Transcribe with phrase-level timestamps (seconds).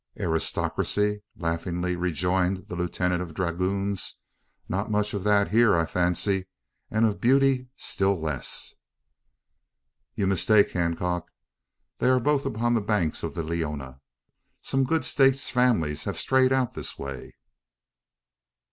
[0.19, 4.15] "Aristocracy?" laughingly rejoined the lieutenant of dragoons.
[4.67, 6.47] "Not much of that here, I fancy;
[6.89, 8.73] and of beauty still less."
[10.15, 11.27] "You mistake, Hancock.
[11.99, 14.01] There are both upon the banks of the Leona.
[14.61, 17.35] Some good States families have strayed out this way.